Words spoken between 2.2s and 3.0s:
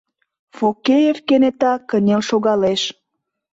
шогалеш.